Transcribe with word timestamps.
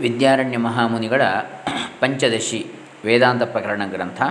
ವಿದ್ಯಾರಣ್ಯ 0.00 0.56
ಮಹಾಮುನಿಗಳ 0.56 1.22
ಪಂಚದಶಿ 2.00 2.66
ವೇದಾಂತ 3.04 3.42
ಪ್ರಕರಣ 3.42 3.82
ಗ್ರಂಥ. 3.90 4.22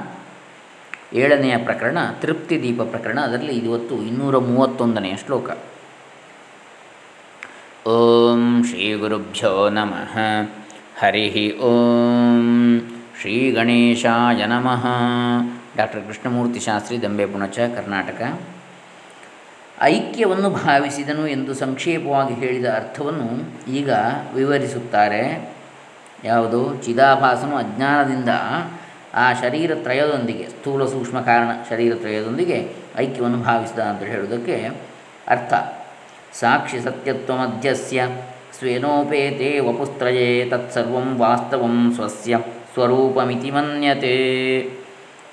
ಏಳನೆಯ 1.13 1.57
ಪ್ರಕರಣ, 1.57 1.97
ತೃಪ್ತಿ 2.21 2.61
ದೀಪ 2.61 2.81
ಪ್ರಕರಣ. 2.81 3.19
ಅದರಲ್ಲಿ 3.19 3.53
ಇವತ್ತು 3.53 3.95
ಇನ್ನೂರ 3.95 4.37
ಮೂವತ್ತೊಂದನೆಯ 4.37 5.15
ಶ್ಲೋಕ. 5.25 5.49
ಓಂ 7.87 8.63
ಶ್ರೀ 8.63 8.93
ಗುರುಭ್ಯೋ 8.93 9.69
ನಮಃ. 9.69 10.17
ಹರಿ 10.99 11.57
ಓಂ 11.57 12.79
ಶ್ರೀ 13.21 13.51
ಗಣೇಶಾಯ 13.51 14.45
ನಮಃ. 14.45 14.87
ಡಾಕ್ಟರ್ 15.77 16.01
ಕೃಷ್ಣಮೂರ್ತಿ 16.01 16.59
ಶಾಸ್ತ್ರಿ, 16.59 17.01
ದಂಬೆ 17.01 17.25
ಪುಣಚ, 17.25 17.59
ಕರ್ನಾಟಕ. 17.59 18.39
ಐಕ್ಯವನ್ನು 19.81 20.49
ಭಾವಿಸಿದನು 20.49 21.27
ಎಂದು 21.27 21.53
ಸಂಕ್ಷೇಪವಾಗಿ 21.53 22.33
ಹೇಳಿದ 22.33 22.65
ಅರ್ಥವನ್ನು 22.65 23.29
ಈಗ 23.71 23.89
ವಿವರಿಸುತ್ತಾರೆ. 24.35 25.56
ಯಾವುದು? 26.23 26.75
ಚಿದಾಭಾಸನು 26.75 27.57
ಅಜ್ಞಾನದಿಂದ 27.57 28.29
ಆ 29.13 29.33
ಶರೀರ 29.33 29.75
ತ್ರಯದೊಂದಿಗೆ 29.75 30.49
ಸ್ಥೂಲ 30.49 30.85
ಸೂಕ್ಷ್ಮ 30.85 31.21
ಕಾರಣ 31.21 31.49
ಶರೀರ 31.69 31.95
ತ್ರಯದೊಂದಿಗೆ 31.95 32.73
ಐಕ್ಯವನ್ನು 32.97 33.37
ಭಾವಿಸಿದ 33.37 33.79
ಅಂತ 33.79 34.03
ಹೇಳುವುದಕ್ಕೆ 34.03 34.71
ಅರ್ಥ. 35.27 35.53
ಸಾಕ್ಷಿ 36.33 36.79
ಸತ್ಯತ್ವ 36.79 37.33
ಮಧ್ಯಸ್ಯ, 37.33 38.07
ಸ್ವೇನೋಪೇತೆ 38.59 39.59
ವಪುಸ್ತ್ರಯೇ 39.59 40.45
ತತ್ಸರ್ವಂ 40.45 41.17
ವಾಸ್ತವಂ 41.17 41.91
ಸ್ವಸ್ಯ 41.95 42.39
ಸ್ವರೂಪಮಿತಿ 42.73 43.51
ಮನ್ಯತೆ. 43.51 44.15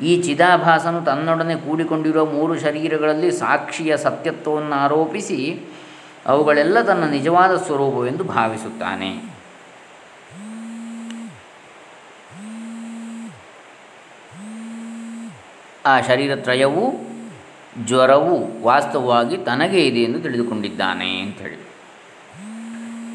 ಈ 0.00 0.22
ಚಿದಾಭಾಸನು 0.22 1.05
ತನ್ನೊಡನೆ 1.05 1.55
ಕೂಡಿಕೊಂಡಿರುವ 1.55 2.27
ಮೂರು 2.27 2.60
ಶರೀರಗಳಲ್ಲಿ 2.60 3.30
ಸಾಕ್ಷಿಯ 3.30 3.96
ಸತ್ಯತ್ವವನ್ನು 3.96 4.74
ಆರೋಪಿಸಿ 4.74 5.60
ಅವುಗಳೆಲ್ಲ 6.27 6.80
ತನ್ನ 6.80 7.05
ನಿಜವಾದ 7.05 7.56
ಸ್ವರೂಪವೆಂದು 7.56 8.24
ಭಾವಿಸುತ್ತಾನೆ. 8.24 9.33
ಆ 15.86 16.00
ಶರೀರತ್ರಯವು, 16.00 16.94
ಜ್ವರವು 17.86 18.62
ವಾಸ್ತವವಾಗಿ 18.62 19.36
ತನಗೇ 19.36 19.80
ಇದೆ 19.80 20.00
ಎಂದು 20.00 20.20
ತಿಳಿದುಕೊಂಡಿದ್ದಾನೆ 20.20 21.22
ಹೇಳಿ. 21.22 21.58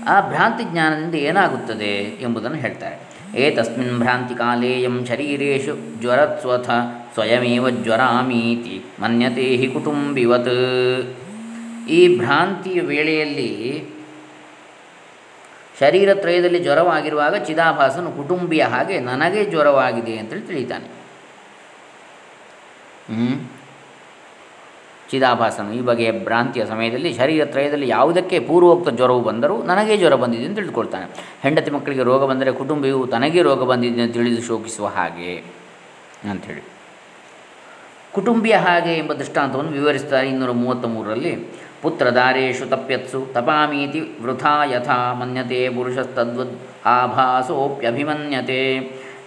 ಆ 0.08 0.30
ಭ್ರಾಂತಿ 0.30 0.64
ಜ್ಞಾನದಿಂದ 0.64 1.16
ಏನಾಗುತ್ತದೆ 1.16 2.18
ಎಂಬುದನ್ನು 2.22 2.58
ಹೇಳ್ತಾರೆ. 2.58 3.10
ಏತಸ್ಮಿನ್ 3.38 4.00
ಭ್ರಾಂತಿ 4.00 4.36
ಕಾಲೇಯಂ 4.36 5.06
ಶರೀರೇಶು 5.06 6.02
ಜ್ವರತ್ಸ್ವಥ 6.02 6.70
ಸ್ವಯಮೇವ 7.14 7.70
ಜ್ವರಾಮೀತಿ 7.70 8.86
ಮನ್ಯತೆ 9.02 9.42
ಹಿ 9.42 9.68
ಕುಟುಂಬಿವತ್. 9.68 10.54
ಈ 11.90 12.18
ಭ್ರಾಂತಿಯ 12.18 12.82
ವೇಳೆಯಲ್ಲಿ 12.82 13.84
ಶರೀರತ್ರಯದಲ್ಲಿ 15.80 16.60
ಜ್ವರವಾಗಿರುವಾಗ 16.60 17.36
ಚಿದಾಭಾಸನು 17.36 18.12
ಕುಟುಂಬಿಯ 18.12 18.64
ಹಾಗೆ 18.64 19.00
ನನಗೆ 19.00 19.46
ಜ್ವರವಾಗಿದೆ 19.46 20.18
ಅಂತೇಳಿ 20.18 20.42
ತಿಳಿತಾನೆ. 20.42 20.99
ಚಿದಾಭಾಸನು. 25.12 25.70
ಈ 25.74 25.80
ಬಗೆಯ 25.82 26.12
ಭ್ರಾಂತಿಯ 26.12 26.66
ಸಮಯದಲ್ಲಿ 26.66 27.14
ಶರೀರ 27.14 27.46
ತ್ರಯದಲ್ಲಿ 27.46 27.88
ಯಾವುದಕ್ಕೆ 27.90 28.40
ಪೂರ್ವೋಕ್ತ 28.40 28.90
ಜ್ವರವು 28.90 29.22
ಬಂದರೂ 29.22 29.56
ನನಗೇ 29.64 29.98
ಜ್ವರ 29.98 30.16
ಬಂದಿದೆ 30.16 30.46
ಅಂತ 30.46 30.56
ತಿಳಿದುಕೊಳ್ತಾನೆ 30.56 31.06
ಹೆಂಡತಿ 31.42 31.72
ಮಕ್ಕಳಿಗೆ 31.72 32.04
ರೋಗ 32.04 32.26
ಬಂದರೆ 32.26 32.52
ಕುಟುಂಬಿಯು 32.52 33.08
ತನಗೇ 33.12 33.42
ರೋಗ 33.42 33.64
ಬಂದಿದೆ 33.64 34.02
ಅಂತ 34.02 34.14
ತಿಳಿದು 34.14 34.42
ಶೋಕಿಸುವ 34.42 34.88
ಹಾಗೆ 34.88 35.34
ಅಂಥೇಳಿ 36.30 36.64
ಕುಟುಂಬಿಯ 38.14 38.56
ಹಾಗೆ 38.56 38.94
ಎಂಬ 38.98 39.14
ದೃಷ್ಟಾಂತವನ್ನು 39.14 39.72
ವಿವರಿಸ್ತಾರೆ 39.72 40.28
ಇನ್ನೂರ 40.30 40.52
ಮೂವತ್ತ 40.52 40.86
ಮೂರರಲ್ಲಿ 40.86 41.34
ಪುತ್ರದಾರೇಶು 41.82 42.66
ತಪ್ಯತ್ಸು 42.66 43.20
ತಪಾಮೀತಿ 43.34 44.02
ವೃಥಾ 44.22 44.66
ಯಥಾ 44.66 45.14
ಮನ್ಯತೆ 45.14 45.70
ಪುರುಷಸ್ತದ್ವದ್ 45.70 46.56
ಆಭಾಸೋಪ್ಯಭಿಮನ್ಯತೆ. 46.86 48.62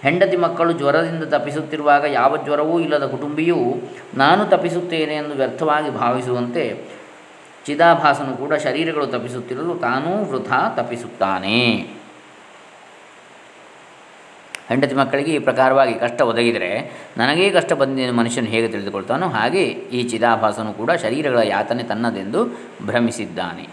ಹೆಂಡತಿ 0.03 0.37
ಮಕ್ಕಳು 0.37 0.71
ಜ್ವರದಿಂದ 0.73 1.23
ತಪ್ಪಿಸುತ್ತಿರುವಾಗ 1.23 2.03
ಯಾವ 2.03 2.37
ಜ್ವರವೂ 2.37 2.79
ಇಲ್ಲದ 2.79 3.05
ಕುಟುಂಬಿಯು 3.07 3.81
ನಾನು 4.15 4.45
ತಪ್ಪಿಸುತ್ತೇನೆ 4.45 5.15
ಎಂದು 5.15 5.35
ವ್ಯರ್ಥವಾಗಿ 5.35 5.89
ಭಾವಿಸುವಂತೆ 5.89 6.63
ಚಿದಾಭಾಸನು 7.65 8.37
ಕೂಡ 8.37 8.53
ಶರೀರಗಳು 8.53 9.05
ತಪ್ಪಿಸುತ್ತಿರಲು 9.07 9.75
ತಾನೂ 9.75 10.23
ವೃಥ 10.23 10.53
ತಪ್ಪಿಸುತ್ತಾನೆ. 10.75 11.59
ಹೆಂಡತಿ 14.69 14.95
ಮಕ್ಕಳಿಗೆ 14.95 15.31
ಈ 15.35 15.39
ಪ್ರಕಾರವಾಗಿ 15.39 15.93
ಕಷ್ಟ 15.93 16.21
ಒದಗಿದರೆ 16.21 16.69
ನನಗೇ 17.17 17.49
ಕಷ್ಟ 17.49 17.73
ಬಂದಿದೆ 17.73 18.11
ಮನುಷ್ಯನು 18.11 18.47
ಹೇಗೆ 18.47 18.67
ತಿಳಿದುಕೊಳ್ತಾನೋ 18.67 19.27
ಹಾಗೆ 19.27 19.63
ಈ 19.67 20.03
ಚಿದಾಭಾಸನು 20.03 20.73
ಕೂಡ 20.73 20.91
ಶರೀರಗಳ 20.91 21.39
ಯಾತನೆ 21.43 21.83
ತನ್ನದೆಂದು 21.83 22.45
ಭ್ರಮಿಸಿದ್ದಾನೆ. 22.85 23.65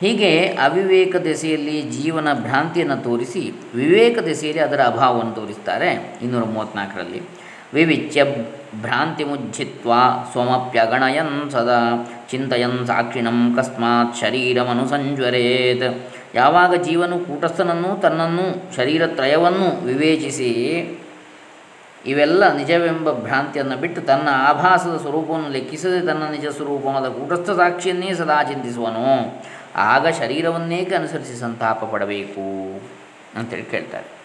ಹೀಗೆ 0.00 0.30
ಅವಿವೇಕ 0.66 1.16
ದೆಸೆಯಲ್ಲಿ 1.16 1.76
ಜೀವನ 1.96 2.28
ಭ್ರಾಂತಿಯನ್ನು 2.32 2.96
ತೋರಿಸಿ 3.06 3.42
ವಿವೇಕ 3.74 4.18
ದೆಸೆಯಲ್ಲಿ 4.18 4.62
ಅದರ 4.62 4.80
ಅಭಾವವನ್ನು 4.82 5.34
ತೋರಿಸ್ತಾರೆ. 5.34 5.88
ಇನ್ನೂರ 6.22 6.44
ಮೂವತ್ತ್ನಾಲ್ಕರಲ್ಲಿ 6.44 7.20
ವಿವಿಚ್ಯ 7.74 8.24
ಭ್ರಾಂತಿ 8.84 9.24
ಮುಜ್ಜಿತ್ವ 9.24 9.92
ಸ್ವಮಪ್ಯಗಣಯನ್ 10.32 11.34
ಸದಾ, 11.50 11.80
ಚಿಂತೆಯನ್ 12.30 12.78
ಸಾಕ್ಷಿಣಂ 12.86 13.40
ಕಸ್ಮಾತ್ 13.56 14.14
ಶರೀರಮನು 14.20 14.84
ಸಂಜ್ವರೇತ್. 14.88 15.88
ಯಾವಾಗ 16.34 16.72
ಜೀವನು 16.86 17.18
ಕೂಟಸ್ಥನನ್ನು 17.18 18.00
ತನ್ನನ್ನು 18.00 18.46
ಶರೀರತ್ರಯವನ್ನು 18.76 19.68
ವಿವೇಚಿಸಿ 19.86 20.50
ಇವೆಲ್ಲ 22.06 22.42
ನಿಜವೆಂಬ 22.56 23.08
ಭ್ರಾಂತಿಯನ್ನು 23.12 23.76
ಬಿಟ್ಟು 23.76 24.00
ತನ್ನ 24.00 24.28
ಆಭಾಸದ 24.50 24.96
ಸ್ವರೂಪವನ್ನು 24.96 25.48
ಲೆಕ್ಕಿಸದೆ 25.48 26.00
ತನ್ನ 26.06 26.24
ನಿಜ 26.30 26.46
ಸ್ವರೂಪವಾದ 26.56 27.06
ಕೂಟಸ್ಥ 27.08 27.50
ಸಾಕ್ಷಿಯನ್ನೇ 27.50 28.10
ಸದಾ 28.14 28.36
ಚಿಂತಿಸುವನು. 28.42 29.06
ಆಗ 29.78 30.08
ಶರೀರವನ್ನೇಕೆ 30.08 30.94
ಅನುಸರಿಸಿ 30.94 31.40
ಸಂತಾಪ 31.40 31.84
ಪಡಬೇಕು 31.84 32.46
ಅಂತೇಳಿ 33.38 33.62
ಕೇಳ್ತಾರೆ. 33.62 34.18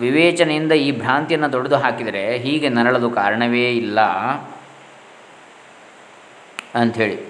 ವಿವೇಚನೆಯಿಂದ 0.00 0.72
ಈ 0.72 0.98
ಭ್ರಾಂತಿಯನ್ನು 0.98 1.48
ತೊಡೆದು 1.50 1.76
ಹಾಕಿದರೆ 1.76 2.38
ಹೀಗೆ 2.38 2.68
ನರಳಲು 2.68 3.10
ಕಾರಣವೇ 3.10 3.72
ಇಲ್ಲ 3.72 4.00
ಅಂಥೇಳಿ. 6.74 7.28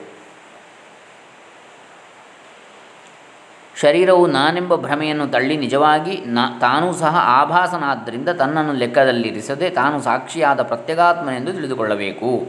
ಶರೀರವು 3.81 4.27
ನಾನೆಂಬ 4.27 4.77
ಭ್ರಮೆಯನ್ನು 4.77 5.27
ತಳ್ಳಿ 5.27 5.57
ನಿಜವಾಗಿ 5.57 6.23
ನಾ 6.27 6.59
ತಾನೂ 6.61 6.93
ಸಹ 6.93 7.17
ಆಭಾಸನಾದ್ದರಿಂದ 7.21 8.29
ತನ್ನನ್ನು 8.29 8.73
ಲೆಕ್ಕದಲ್ಲಿರಿಸದೆ 8.73 9.71
ತಾನು 9.71 10.03
ಸಾಕ್ಷಿಯಾದ 10.03 10.63
ಪ್ರತ್ಯಗಾತ್ಮನೆಂದು 10.63 11.53
ತಿಳಿದುಕೊಳ್ಳಬೇಕು. 11.53 12.47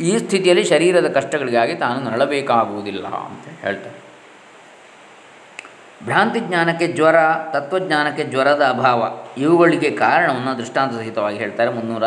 ಈ 0.00 0.18
ಸ್ಥಿತಿಯಲ್ಲಿ 0.18 0.64
ಶರೀರದ 0.64 1.08
ಕಷ್ಟಗಳಿಗಾಗಿ 1.08 1.74
ತಾನು 1.74 2.10
ನರಳಬೇಕಾಗುವುದಿಲ್ಲ 2.10 3.06
ಅಂತ 3.06 3.46
ಹೇಳ್ತಾರೆ. 3.64 4.08
ಭ್ರಾಂತಿ 6.04 6.40
ಜ್ಞಾನಕ್ಕೆ 6.40 6.86
ಜ್ವರ, 6.86 7.16
ತತ್ವಜ್ಞಾನಕ್ಕೆ 7.52 8.24
ಜ್ವರದ 8.24 8.62
ಅಭಾವ 8.68 9.00
ಇವುಗಳಿಗೆ 9.38 9.90
ಕಾರಣವನ್ನು 9.90 10.58
ದೃಷ್ಟಾಂತ 10.58 10.92
ಸಹಿತವಾಗಿ 10.92 11.38
ಹೇಳ್ತಾರೆ 11.38 11.70
ಮುನ್ನೂರ 11.72 12.04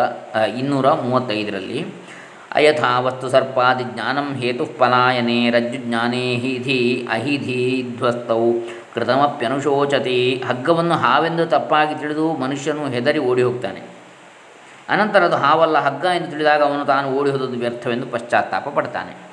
ಇನ್ನೂರ 0.58 0.92
ಮೂವತ್ತೈದರಲ್ಲಿ. 0.92 1.86
ಅಯಥಾ 2.52 3.00
ವಸ್ತು 3.00 3.30
ಸರ್ಪಾದಿ 3.30 3.84
ಜ್ಞಾನಂ 3.84 4.36
ಹೇತು 4.36 4.66
ಪಲಾಯನೆ 4.66 5.50
ರಜ್ಜು 5.50 5.80
ಜ್ಞಾನೇ 5.88 6.24
ಹಿಧಿ 6.36 7.08
ಅಹಿಧಿ 7.12 7.62
ಧ್ವಸ್ತೌ 7.98 8.52
ಕೃತಮಪ್ಯನುಶೋಚತಿ 8.96 10.44
ಹಗ್ಗವನ್ನು 10.48 10.96
ಹಾವೆಂದು 10.96 11.46
ತಪ್ಪಾಗಿ 11.46 11.96
ತಿಳಿದು 12.00 12.26
ಮನುಷ್ಯನು 12.34 12.86
ಹೆದರಿ 12.88 13.20
ಓಡಿ 13.20 13.44
ಹೋಗ್ತಾನೆ. 13.44 13.82
ಅನಂತರ 14.90 15.24
ಅದು 15.24 15.36
ಹಾವಲ್ಲ 15.36 15.78
ಹಗ್ಗ 15.78 16.06
ಎಂದು 16.06 16.32
ತಿಳಿದಾಗ 16.32 16.64
ಅವನು 16.64 16.86
ತಾನು 16.86 17.12
ಓಡಿ 17.12 17.30
ಹೋದದ್ದು 17.30 17.60
ವ್ಯರ್ಥವೆಂದು 17.60 18.08
ಪಶ್ಚಾತ್ತಾಪ 18.08 18.70
ಪಡ್ತಾನೆ. 18.70 19.32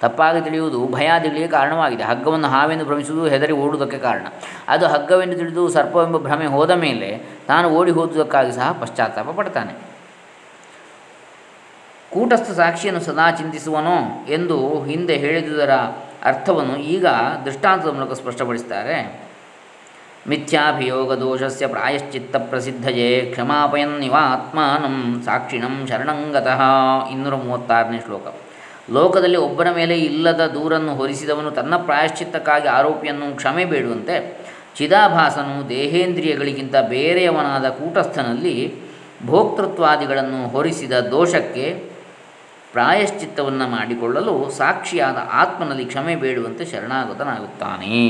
ತಪ್ಪಾಗಿ 0.00 0.40
ತಿಳಿಯುವುದು 0.40 0.86
ಭಯಾದಿಗಳಿಗೆ 0.86 1.48
ಕಾರಣವಾಗಿದೆ. 1.48 2.02
ಹಗ್ಗವನ್ನು 2.02 2.48
ಹಾವೆಂದು 2.48 2.84
ಭ್ರಮಿಸುವುದು 2.84 3.28
ಹೆದರಿ 3.28 3.52
ಓಡುವುದಕ್ಕೆ 3.52 3.98
ಕಾರಣ. 3.98 4.26
ಅದು 4.68 4.86
ಹಗ್ಗವೆಂದು 4.86 5.36
ತಿಳಿದು 5.36 5.68
ಸರ್ಪವೆಂಬ 5.68 6.16
ಭ್ರಮೆ 6.16 6.46
ಹೋದ 6.46 6.70
ಮೇಲೆ 6.70 7.22
ತಾನು 7.48 7.68
ಓಡಿ 7.68 7.90
ಹೋದುದಕ್ಕಾಗಿ 7.90 8.52
ಸಹ 8.52 8.72
ಪಶ್ಚಾತ್ತಾಪ 8.80 9.30
ಪಡ್ತಾನೆ. 9.30 9.94
ಕೂಟಸ್ಥ 12.12 12.50
ಸಾಕ್ಷಿಯನ್ನು 12.50 13.00
ಸದಾ 13.00 13.30
ಚಿಂತಿಸುವನೋ 13.30 14.26
ಎಂದು 14.28 14.84
ಹಿಂದೆ 14.84 15.16
ಹೇಳಿದುದರ 15.16 15.70
ಅರ್ಥವನ್ನು 16.22 16.76
ಈಗ 16.76 17.06
ದೃಷ್ಟಾಂತದ 17.44 17.88
ಮೂಲಕ 17.88 18.12
ಸ್ಪಷ್ಟಪಡಿಸ್ತಾರೆ. 18.12 19.23
ಮಿಥ್ಯಾಭಿಯೋಗ 20.28 21.12
ದೋಷಸ 21.12 21.62
ಪ್ರಾಯಶ್ಚಿತ್ತ 21.66 22.36
ಪ್ರಸಿದ್ಧಯೇ 22.36 23.20
ಕ್ಷಮಾಪಯನ್ನಿವ 23.20 24.14
ಆತ್ಮಾನಂ 24.18 25.22
ಸಾಕ್ಷಿಣಂ 25.24 25.86
ಶರಣಂಗತಃ 25.86 26.62
ಇನ್ನೂರ 27.10 27.34
ಮೂವತ್ತಾರನೇ 27.34 27.98
ಶ್ಲೋಕ. 27.98 28.26
ಲೋಕದಲ್ಲಿ 28.90 29.36
ಒಬ್ಬನ 29.36 29.70
ಮೇಲೆ 29.70 29.98
ಇಲ್ಲದ 29.98 30.46
ದೂರನ್ನು 30.46 30.94
ಹೊರಿಸಿದವನು 30.94 31.50
ತನ್ನ 31.50 31.76
ಪ್ರಾಯಶ್ಚಿತ್ತಕ್ಕಾಗಿ 31.76 32.68
ಆರೋಪಿಯನ್ನು 32.68 33.36
ಕ್ಷಮೆ 33.36 33.64
ಬೇಡುವಂತೆ 33.64 34.44
ಚಿದಾಭಾಸನು 34.76 35.68
ದೇಹೇಂದ್ರಿಯಗಳಿಗಿಂತ 35.68 36.76
ಬೇರೆಯವನಾದ 36.76 37.68
ಕೂಟಸ್ಥನಲ್ಲಿ 37.68 38.74
ಭೋಕ್ತೃತ್ವಾದಿಗಳನ್ನು 39.26 40.48
ಹೊರಿಸಿದ 40.48 40.92
ದೋಷಕ್ಕೆ 40.92 41.84
ಪ್ರಾಯಶ್ಚಿತ್ತವನ್ನು 42.72 43.68
ಮಾಡಿಕೊಳ್ಳಲು 43.68 44.50
ಸಾಕ್ಷಿಯಾದ 44.50 45.16
ಆತ್ಮನಲ್ಲಿ 45.32 45.84
ಕ್ಷಮೆ 45.84 46.14
ಬೇಡುವಂತೆ 46.16 46.64
ಶರಣಾಗತನಾಗುತ್ತಾನೆ. 46.64 48.00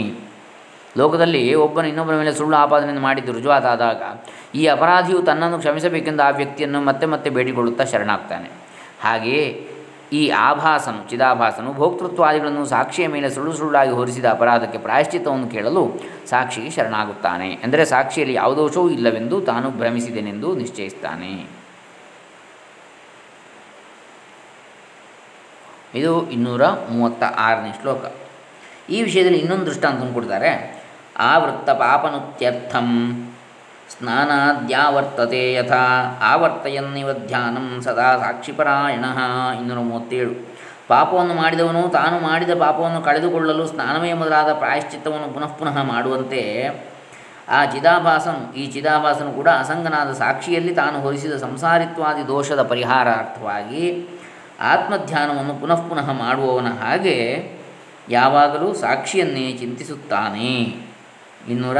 ಲೋಕದಲ್ಲಿ 0.96 1.54
ಒಬ್ಬನು 1.54 1.88
ಇನ್ನೊಬ್ಬರ 1.88 2.14
ಮೇಲೆ 2.14 2.32
ಸುಳ್ಳು 2.32 2.56
ಆಪಾದನೆಯನ್ನು 2.56 3.02
ಮಾಡಿದ್ದು 3.02 3.32
ರುಜುವಾತಾದಾಗ 3.32 4.02
ಈ 4.54 4.66
ಅಪರಾಧಿಯು 4.66 5.22
ತನ್ನನ್ನು 5.22 5.58
ಕ್ಷಮಿಸಬೇಕೆಂದು 5.58 6.22
ಆ 6.22 6.30
ವ್ಯಕ್ತಿಯನ್ನು 6.30 6.80
ಮತ್ತೆ 6.80 7.06
ಮತ್ತೆ 7.06 7.30
ಬೇಡಿಕೊಳ್ಳುತ್ತಾ 7.30 7.84
ಶರಣಾಗ್ತಾನೆ. 7.84 8.50
ಹಾಗೆಯೇ 9.02 9.70
ಈ 10.12 10.28
ಆಭಾಸನು, 10.28 11.10
ಚಿದಾಭಾಸನು 11.10 11.72
ಭೋಕ್ತೃತ್ವಾದಿಗಳನ್ನು 11.72 12.66
ಸಾಕ್ಷಿಯ 12.66 13.06
ಮೇಲೆ 13.08 13.30
ಸುಳ್ಳು 13.30 13.52
ಸುಳ್ಳಾಗಿ 13.52 13.90
ಹೊರಿಸಿದ 13.90 14.24
ಅಪರಾಧಕ್ಕೆ 14.24 14.78
ಪ್ರಾಯಶ್ಚಿತ್ತವನ್ನು 14.78 15.48
ಕೇಳಲು 15.48 15.92
ಸಾಕ್ಷಿಗೆ 16.26 16.70
ಶರಣಾಗುತ್ತಾನೆ. 16.70 17.54
ಅಂದರೆ 17.54 17.84
ಸಾಕ್ಷಿಯಲ್ಲಿ 17.84 18.34
ಯಾವ 18.34 18.54
ದೋಷವೂ 18.54 18.90
ಇಲ್ಲವೆಂದು 18.90 19.40
ತಾನು 19.40 19.70
ಭ್ರಮಿಸಿದೆನೆಂದು 19.70 20.56
ನಿಶ್ಚಯಿಸ್ತಾನೆ. 20.56 21.64
ಇದು 25.94 26.30
ಇನ್ನೂರ 26.30 26.66
ಮೂವತ್ತ 26.66 27.24
ಆರನೇ 27.24 27.72
ಶ್ಲೋಕ. 27.80 28.04
ಈ 28.90 29.02
ವಿಷಯದಲ್ಲಿ 29.02 29.38
ಇನ್ನೊಂದು 29.38 29.66
ದೃಷ್ಟಾಂತ 29.66 30.14
ಕೊಡ್ತಾರೆ. 30.14 30.73
ಆವೃತ್ತ 31.20 31.70
ಪಾಪನುತ್ಯರ್ಥಂ 31.70 32.88
ಸ್ನಾನಾದ್ಯಾವರ್ತತೆ 33.92 35.52
ಯಥಾ 35.52 35.82
ಆವರ್ತಯನ್ನಿವ 36.22 37.12
ಧ್ಯಾನಂ 37.12 37.66
ಸದಾ 37.84 38.08
ಸಾಕ್ಷಿಪರಾಯಣ. 38.18 39.04
ಇನ್ನೂರ 39.58 39.78
ಮೂವತ್ತೇಳು 39.78 40.32
ಪಾಪವನ್ನು 40.88 41.34
ಮಾಡಿದವನು 41.34 41.82
ತಾನು 41.88 42.16
ಮಾಡಿದ 42.18 42.54
ಪಾಪವನ್ನು 42.60 43.00
ಕಳೆದುಕೊಳ್ಳಲು 43.00 43.66
ಸ್ನಾನವೇ 43.66 44.12
ಮೊದಲಾದ 44.12 44.52
ಪ್ರಾಯಶ್ಚಿತ್ತವನ್ನು 44.52 45.28
ಪುನಃ 45.34 45.52
ಪುನಃ 45.60 45.82
ಮಾಡುವಂತೆ 45.82 46.42
ಆ 47.48 47.64
ಚಿದಾಭಾಸನು, 47.64 48.42
ಈ 48.56 48.66
ಚಿದಾಭಾಸನು 48.66 49.30
ಕೂಡ 49.32 49.48
ಅಸಂಗನಾದ 49.48 50.12
ಸಾಕ್ಷಿಯಲ್ಲಿ 50.12 50.74
ತಾನು 50.74 51.00
ಹೊರಿಸಿದ 51.00 51.36
ಸಂಸಾರಿತ್ವಾದಿ 51.36 52.22
ದೋಷದ 52.28 52.62
ಪರಿಹಾರಾರ್ಥವಾಗಿ 52.62 53.84
ಆತ್ಮಧ್ಯಾನವನ್ನು 54.60 55.54
ಪುನಃ 55.60 55.80
ಪುನಃ 55.88 56.10
ಮಾಡುವವನ 56.12 56.66
ಹಾಗೆ 56.66 57.18
ಯಾವಾಗಲೂ 58.08 58.74
ಸಾಕ್ಷಿಯನ್ನೇ 58.74 59.52
ಚಿಂತಿಸುತ್ತಾನೆ. 59.52 60.52
ಇನ್ನೂರ 61.48 61.76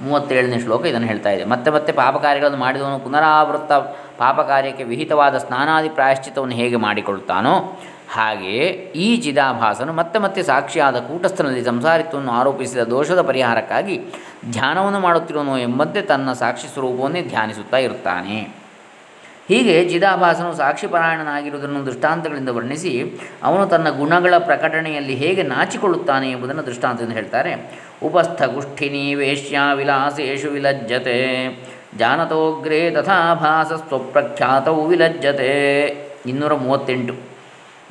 ಮೂವತ್ತೇಳನೇ 0.00 0.58
ಶ್ಲೋಕ 0.58 0.86
ಇದನ್ನು 0.86 1.06
ಹೇಳ್ತಾ 1.06 1.30
ಇದೆ. 1.30 1.44
ಮತ್ತೆ 1.44 1.70
ಮತ್ತೆ 1.70 1.92
ಪಾಪ 1.92 2.16
ಕಾರ್ಯಗಳನ್ನು 2.16 2.58
ಮಾಡಿದವನು 2.58 2.98
ಪುನರಾವೃತ್ತ 2.98 3.72
ಪಾಪ 4.18 4.40
ಕಾರ್ಯಕ್ಕೆ 4.40 4.84
ವಿಹಿತವಾದ 4.84 5.38
ಸ್ನಾನಾದಿ 5.38 5.88
ಪ್ರಾಯಶ್ಚಿತವನ್ನು 5.88 6.54
ಹೇಗೆ 6.54 6.76
ಮಾಡಿಕೊಳ್ಳುತ್ತಾನೋ 6.76 7.80
ಹಾಗೆಯೇ 8.12 8.66
ಈ 8.94 9.16
ಚಿದಾಭಾಸನು 9.16 9.92
ಮತ್ತೆ 9.92 10.18
ಮತ್ತೆ 10.18 10.42
ಸಾಕ್ಷಿಯಾದ 10.42 10.96
ಕೂಟಸ್ಥನಲ್ಲಿ 10.96 11.64
ಸಂಸಾರಿತ್ವವನ್ನು 11.64 12.32
ಆರೋಪಿಸಿದ 12.32 12.78
ದೋಷದ 12.78 13.20
ಪರಿಹಾರಕ್ಕಾಗಿ 13.20 14.00
ಧ್ಯಾನವನ್ನು 14.50 15.00
ಮಾಡುತ್ತಿರುವನು 15.00 15.58
ಎಂಬಂತೆ 15.58 16.02
ತನ್ನ 16.02 16.32
ಸಾಕ್ಷಿ 16.32 16.68
ಸ್ವರೂಪವನ್ನೇ 16.68 17.22
ಧ್ಯಾನಿಸುತ್ತಾ 17.22 17.76
ಇರುತ್ತಾನೆ. 17.76 18.61
ಹೀಗೆ 19.52 19.84
ಜಿದಾಭಾಸನು 19.84 20.56
ಸಾಕ್ಷಿಪರಾಯಣನಾಗಿರುವುದನ್ನು 20.56 21.86
ದೃಷ್ಟಾಂತಗಳಿಂದ 21.86 22.48
ವರ್ಣಿಸಿ, 22.48 22.92
ಅವನು 23.42 23.66
ತನ್ನ 23.66 23.88
ಗುಣಗಳ 23.90 24.34
ಪ್ರಕಟಣೆಯಲ್ಲಿ 24.38 25.14
ಹೇಗೆ 25.14 25.42
ನಾಚಿಕೊಳ್ಳುತ್ತಾನೆ 25.42 26.30
ಎಂಬುದನ್ನು 26.30 26.66
ದೃಷ್ಟಾಂತದಿಂದ 26.66 27.12
ಹೇಳ್ತಾರೆ. 27.12 27.52
ಉಪಸ್ಥ 28.02 28.42
ಗುಷ್ಠಿನಿ 28.42 29.14
ವೇಶ್ಯ 29.14 29.58
ವಿಲಾಸೇಶು 29.74 30.50
ವಿಲಜ್ಜತೆ, 30.50 31.18
ಜಾನತೋಗ್ರೇ 31.98 32.90
ತಥಾಭಾಸ 32.90 33.72
ಸ್ವಪ್ರಖ್ಯಾತವು 33.88 34.86
ವಿಲಜ್ಜತೆ. 34.86 35.52
ಇನ್ನೂರ 36.26 36.54
ಮೂವತ್ತೆಂಟು 36.54 37.14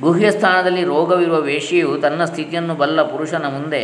ಗುಹ್ಯಸ್ಥಾನದಲ್ಲಿ 0.02 0.84
ರೋಗವಿರುವ 0.84 1.40
ವೇಶ್ಯೆಯು 1.42 1.90
ತನ್ನ 1.98 2.25
ಸ್ಥಿತಿಯನ್ನು 2.25 2.74
ಬಲ್ಲ 2.75 3.02
ಪುರುಷನ 3.04 3.46
ಮುಂದೆ 3.46 3.81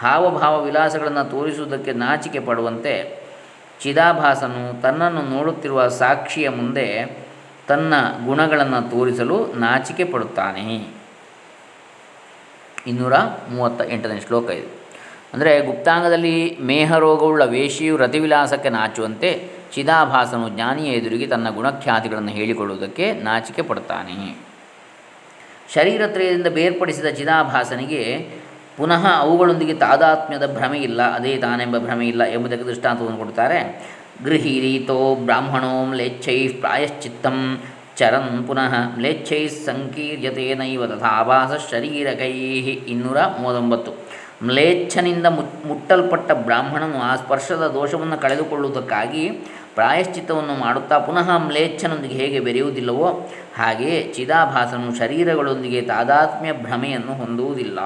ಹಾವಭಾವ 0.00 0.54
ವಿಲಾಸಗಳನ್ನು 0.64 1.30
ತೋರಿಸುವುದಕ್ಕೆ 1.30 1.92
ನಾಚಿಕೆ 1.92 2.38
ಪಡುವಂತೆ 2.38 2.94
ಚಿದಾಭಾಸನು 3.80 4.82
ತನ್ನನ್ನು 4.82 5.22
ನೋಡುತ್ತಿರುವ 5.22 5.88
ಸಾಕ್ಷಿಯ 5.88 6.48
ಮುಂದೆ 6.48 7.18
ತನ್ನ 7.68 7.94
ಗುಣಗಳನ್ನು 8.26 8.90
ತೋರಿಸಲು 8.90 9.52
ನಾಚಿಕೆ 9.52 10.04
ಪಡುತ್ತಾನೆ. 10.04 10.98
ಇನ್ನೂರ 12.86 13.16
ಮೂವತ್ತ 13.50 13.82
ಎಂಟನೇ 13.90 14.20
ಶ್ಲೋಕ 14.20 14.50
ಇದು. 14.50 14.78
ಅಂದರೆ 15.34 15.66
ಗುಪ್ತಾಂಗದಲ್ಲಿ 15.66 16.58
ಮೇಹರೋಗವುಳ್ಳ 16.60 17.44
ವೇಷಿಯು 17.44 17.96
ರತಿವಿಲಾಸಕ್ಕೆ 17.96 18.68
ನಾಚುವಂತೆ 18.68 19.50
ಚಿದಾಭಾಸನು 19.74 20.48
ಜ್ಞಾನಿಯ 20.48 20.92
ಎದುರಿಗೆ 20.92 21.26
ತನ್ನ 21.26 21.50
ಗುಣಖ್ಯಾತಿಗಳನ್ನು 21.50 22.28
ಹೇಳಿಕೊಳ್ಳುವುದಕ್ಕೆ 22.28 23.12
ನಾಚಿಕೆ 23.12 23.62
ಪಡುತ್ತಾನೆ. 23.62 24.48
ಶರೀರತ್ರಯದಿಂದ 25.74 26.46
ಬೇರ್ಪಡಿಸಿದ 26.46 27.04
ಚಿದಾಭಾಸನಿಗೆ 27.04 28.30
ಪುನಃ 28.78 29.04
ಅವುಗಳೊಂದಿಗೆ 29.24 29.74
ತಾದಾತ್ಮ್ಯದ 29.84 30.46
ಭ್ರಮೆ 30.56 30.78
ಇಲ್ಲ, 30.88 31.00
ಅದೇ 31.16 31.32
ತಾನೆಂಬ 31.36 31.78
ಭ್ರಮೆ 31.86 32.06
ಇಲ್ಲ 32.12 32.22
ಎಂಬುದಕ್ಕೆ 32.36 32.66
ದೃಷ್ಟಾಂತವನ್ನು 32.70 33.18
ಕೊಡ್ತಾರೆ 33.18 33.58
ಗೃಹೀರೀತೋ 34.24 35.00
ಬ್ರಾಹ್ಮಣೋ 35.26 35.74
ಮ್ಲೇಚ್ಛೈ 35.92 36.38
ಪ್ರಾಯಶ್ಚಿತ್ತಂ 36.62 37.36
ಚರನ್ 37.98 38.32
ಪುನಃ 38.48 38.72
ಮ್ಲೇಚ್ಛೈ 38.98 39.40
ಸಂಕೀರ್ಯತೆ 39.68 40.46
ನೈವ 40.54 40.86
ತಥಾಭಾಸ 40.86 41.52
ಶರೀರಕೈ 41.70 42.32
ಇನ್ನೂರ 42.92 43.18
ಮೂವತ್ತೊಂಬತ್ತು. 43.40 43.92
ಮ್ಲೇಚ್ಛನಿಂದ 44.48 45.26
ಮುಟ್ಟಲ್ಪಟ್ಟ 45.68 46.30
ಬ್ರಾಹ್ಮಣನು 46.46 46.98
ಆ 47.08 47.12
ಸ್ಪರ್ಶದ 47.22 47.64
ದೋಷವನ್ನು 47.76 48.16
ಕಳೆದುಕೊಳ್ಳುವುದಕ್ಕಾಗಿ 48.24 49.24
ಪ್ರಾಯಶ್ಚಿತ್ತವನ್ನು 49.74 50.54
ಮಾಡುತ್ತಾ 50.64 50.96
ಪುನಃ 50.98 51.28
ಮ್ಲೇಚ್ಛನೊಂದಿಗೆ 51.46 52.16
ಹೇಗೆ 52.22 52.40
ಬೆರೆಯುವುದಿಲ್ಲವೋ 52.40 53.08
ಹಾಗೆಯೇ 53.58 53.98
ಚಿದಾಭಾಸನು 54.16 54.90
ಶರೀರಗಳೊಂದಿಗೆ 54.98 55.82
ತಾದಾತ್ಮ್ಯ 55.82 56.52
ಭ್ರಮೆಯನ್ನು 56.64 57.14
ಹೊಂದುವುದಿಲ್ಲ. 57.22 57.80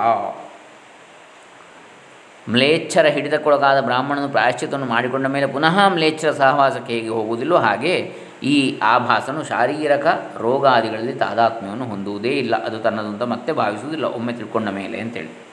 ಮ್ಲೇಚ್ಛರ 2.50 3.06
ಹಿಡಿತಕ್ಕೊಳಗಾದ 3.06 3.80
ಬ್ರಾಹ್ಮಣನು 3.80 4.28
ಪ್ರಾಯಶ್ಚಿತವನ್ನು 4.28 4.86
ಮಾಡಿಕೊಂಡ 4.86 5.26
ಮೇಲೆ 5.26 5.46
ಪುನಃ 5.46 5.88
ಮ್ಲೇಚ್ಛರ 5.88 6.30
ಸಹವಾಸಕ್ಕೆ 6.30 6.92
ಹೇಗೆ 6.92 7.08
ಹೋಗುವುದಿಲ್ಲೋ 7.08 7.56
ಹಾಗೆ 7.56 8.12
ಈ 8.42 8.80
ಆಭಾಸನು 8.82 9.44
ಶಾರೀರಕ 9.44 10.06
ರೋಗಾದಿಗಳಲ್ಲಿ 10.38 11.12
ತಾದಾತ್ಮ್ಯವನ್ನು 11.12 11.84
ಹೊಂದುವುದೇ 11.84 12.28
ಇಲ್ಲ. 12.28 12.64
ಅದು 12.64 12.78
ತನ್ನದಂತ 12.78 13.22
ಮತ್ತೆ 13.22 13.52
ಭಾವಿಸುವುದಿಲ್ಲ, 13.52 14.04
ಒಮ್ಮೆ 14.04 14.32
ತಿಳ್ಕೊಂಡ 14.32 14.68
ಮೇಲೆ 14.68 15.00
ಅಂತೇಳಿ. 15.00 15.46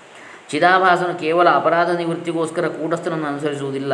ಚಿದಾಭಾಸನು 0.49 1.19
ಕೇವಲ 1.19 1.49
ಅಪರಾಧ 1.49 1.89
ನಿವೃತ್ತಿಗೋಸ್ಕರ 1.89 2.67
ಕೂಟಸ್ಥನನ್ನು 2.67 3.27
ಅನುಸರಿಸುವುದಿಲ್ಲ, 3.27 3.93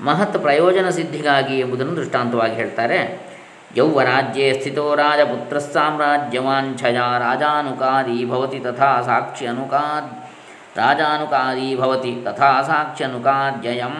ಮಹತ್ 0.00 0.36
ಪ್ರಯೋಜನ 0.36 0.90
ಸಿದ್ಧಿಗಾಗಿ 0.90 1.58
ಎಂಬುದನ್ನು 1.58 1.96
ದೃಷ್ಟಾಂತವಾಗಿ 1.96 2.54
ಹೇಳ್ತಾರೆ. 2.54 3.28
ಯೌವರಾಜ್ಯೇ 3.76 4.52
ಸ್ಥಿತೋ 4.52 4.94
ರಾಜಪುತ್ರ 4.94 5.58
ಸಾಮ್ರಾಜ್ಯವಾಂಛಯ 5.58 6.94
ರಾಜಾನುಕಾರಿ 6.94 8.24
ಭವತಿ 8.24 8.58
ತಥಾ 8.58 9.02
ಸಾಕ್ಷಿ 9.02 9.46
ಅನುಕಾದ್. 9.46 10.23
ರಾಜಾನುಕಾರಿ 10.76 11.76
ಭವತಿ 11.76 12.12
ತಥಾ 12.24 12.62
ಸಾಕ್ಷ್ಯನುಕಾರ್ಯಯಂ. 12.62 13.96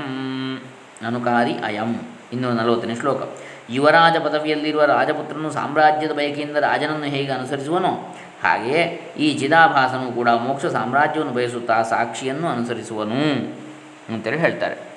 ಅನುಕಾರಿ 1.06 1.52
ಅಯಂ. 1.52 2.00
ಇನ್ನೂರ 2.32 2.52
ನಲವತ್ತನೇ 2.52 2.94
ಶ್ಲೋಕ. 2.94 3.22
ಯುವರಾಜ 3.70 4.16
ಪದವಿಯಲ್ಲಿರುವ 4.16 4.84
ರಾಜಪುತ್ರನು 4.84 5.50
ಸಾಮ್ರಾಜ್ಯದ 5.50 6.12
ಬಯಕೆಯಿಂದ 6.12 6.56
ರಾಜನನ್ನು 6.56 7.04
ಹೇಗೆ 7.04 7.32
ಅನುಸರಿಸುವನೋ, 7.32 8.16
ಹಾಗೆಯೇ 8.44 8.82
ಈ 9.18 9.38
ಚಿದಾಭಾಸನು 9.38 10.12
ಕೂಡ 10.12 10.28
ಮೋಕ್ಷ 10.28 10.66
ಸಾಮ್ರಾಜ್ಯವನ್ನು 10.66 11.34
ಬಯಸುತ್ತಾ 11.34 11.82
ಸಾಕ್ಷಿಯನ್ನು 11.82 12.48
ಅನುಸರಿಸುವನು 12.48 13.20
ಅಂತೇಳಿ 14.14 14.38
ಹೇಳ್ತಾರೆ. 14.38 14.93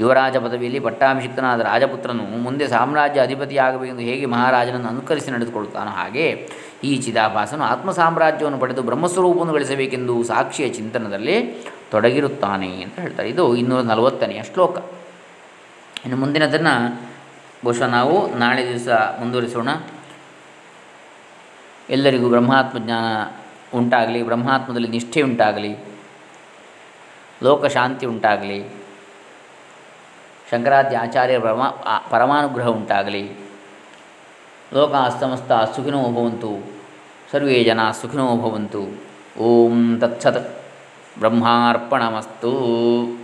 ಯುವರಾಜ 0.00 0.36
ಪದವಿಯಲ್ಲಿ 0.36 0.80
ಪಟ್ಟಾಭಿಷಿಕ್ತನಾದ 0.80 1.60
ರಾಜಪುತ್ರನು 1.60 2.24
ಮುಂದೆ 2.42 2.66
ಸಾಮ್ರಾಜ್ಯ 2.68 3.20
ಅಧಿಪತಿಯಾಗಬೇಕೆಂದು 3.20 4.04
ಹೇಗೆ 4.10 4.26
ಮಹಾರಾಜನನ್ನು 4.26 4.88
ಅನುಕರಿಸಿ 4.88 5.30
ನಡೆದುಕೊಳ್ಳುತ್ತಾನೋ 5.30 5.90
ಹಾಗೆ 5.90 6.26
ಈ 6.84 6.92
ಚಿದಾಭಾಸನು 6.96 7.64
ಆತ್ಮ 7.64 7.90
ಸಾಮ್ರಾಜ್ಯವನ್ನು 7.90 8.58
ಪಡೆದು 8.58 8.82
ಬ್ರಹ್ಮಸ್ವರೂಪವನ್ನು 8.82 9.52
ಗಳಿಸಬೇಕೆಂದು 9.52 10.22
ಸಾಕ್ಷಿಯ 10.22 10.68
ಚಿಂತನದಲ್ಲಿ 10.68 11.36
ತೊಡಗಿರುತ್ತಾನೆ 11.90 12.82
ಅಂತ 12.82 12.98
ಹೇಳ್ತಾರೆ. 13.00 13.28
ಇದು 13.28 13.56
ಇನ್ನೂರ 13.56 13.80
ನಲವತ್ತನೆಯ 13.82 14.42
ಶ್ಲೋಕ. 14.42 14.76
ಇನ್ನು 16.04 16.16
ಮುಂದಿನದನ್ನು 16.16 16.74
ಬಹುಶಃ 17.64 17.86
ನಾವು 17.86 18.38
ನಾಳೆ 18.38 18.62
ದಿವಸ 18.68 18.88
ಮುಂದುವರಿಸೋಣ. 19.20 19.68
ಎಲ್ಲರಿಗೂ 21.90 22.28
ಬ್ರಹ್ಮಾತ್ಮ 22.28 22.78
ಜ್ಞಾನ 22.78 23.06
ಉಂಟಾಗಲಿ, 23.78 24.22
ಬ್ರಹ್ಮಾತ್ಮದಲ್ಲಿ 24.22 24.88
ನಿಷ್ಠೆ 24.88 25.22
ಉಂಟಾಗಲಿ, 25.22 25.72
ಲೋಕಶಾಂತಿ 27.42 28.06
ಉಂಟಾಗಲಿ. 28.06 28.60
ಶಂಕರಾದ್ಯ 30.50 30.96
ಆಚಾರ್ಯ 30.96 31.38
ಪರಮ 31.38 31.62
ಪರಮಾನುಗ್ರಹ 32.10 32.66
ಉಂಟಾಗಲಿ. 32.66 33.30
ಲೋಕ 34.74 34.94
ಸಮಸ್ತ 35.20 35.52
ಸುಖಿನೋ 35.52 36.02
ಭವಂತು, 36.02 36.72
ಸರ್ವೇ 37.32 37.64
ಜನ 37.64 37.90
ಸುಖಿನೋ 37.90 38.36
ಭವಂತು. 38.36 39.02
ಓಂ 39.40 40.00
ತತ್ಸತ್. 40.00 40.62
ಬ್ರಹ್ಮಾರ್ಪಣಮಸ್ತು. 41.18 42.50